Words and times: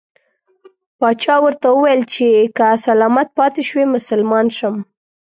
پاچا 0.99 1.35
ورته 1.43 1.67
وویل 1.71 2.01
چې 2.13 2.27
که 2.57 2.67
سلامت 2.85 3.27
پاته 3.37 3.61
شوې 3.69 3.85
مسلمان 3.95 4.45
شم. 4.57 4.75